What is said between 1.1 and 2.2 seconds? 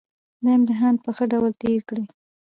ښه ډول تېر کړئ